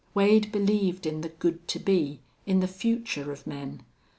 [0.15, 3.83] Wade believed in the good to be, in the future of men.